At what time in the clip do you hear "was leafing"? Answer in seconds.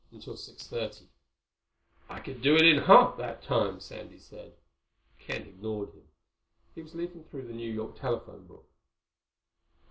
6.81-7.25